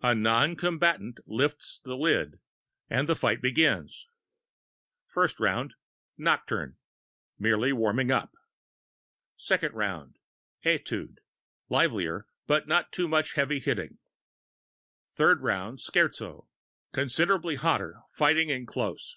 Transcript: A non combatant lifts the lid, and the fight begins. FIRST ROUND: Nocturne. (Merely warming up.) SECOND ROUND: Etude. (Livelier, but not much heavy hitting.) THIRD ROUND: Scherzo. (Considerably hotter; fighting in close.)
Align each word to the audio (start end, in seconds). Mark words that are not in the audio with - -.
A 0.00 0.14
non 0.14 0.54
combatant 0.54 1.18
lifts 1.26 1.80
the 1.82 1.96
lid, 1.96 2.38
and 2.88 3.08
the 3.08 3.16
fight 3.16 3.42
begins. 3.42 4.06
FIRST 5.08 5.40
ROUND: 5.40 5.74
Nocturne. 6.16 6.76
(Merely 7.40 7.72
warming 7.72 8.12
up.) 8.12 8.30
SECOND 9.36 9.74
ROUND: 9.74 10.18
Etude. 10.62 11.18
(Livelier, 11.68 12.28
but 12.46 12.68
not 12.68 12.96
much 12.96 13.32
heavy 13.34 13.58
hitting.) 13.58 13.98
THIRD 15.10 15.40
ROUND: 15.42 15.80
Scherzo. 15.80 16.46
(Considerably 16.92 17.56
hotter; 17.56 18.02
fighting 18.08 18.50
in 18.50 18.66
close.) 18.66 19.16